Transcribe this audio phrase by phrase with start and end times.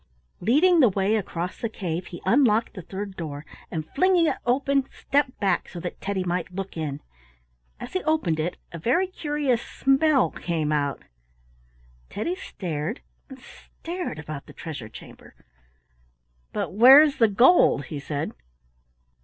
[0.39, 4.89] Leading the way across the cave, he unlocked the third door, and flinging it open
[4.89, 7.01] stepped back so that Teddy might look in.
[7.79, 11.03] As he opened it a very curious smell came out.
[12.09, 15.35] Teddy stared and stared about the treasure chamber.
[16.51, 18.31] "But where is the gold?" he said.